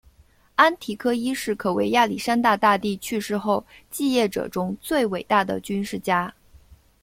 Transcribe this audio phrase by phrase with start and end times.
[0.55, 6.33] 安提柯一世可谓亚历山大大帝去世后继业者中最伟大的军事家。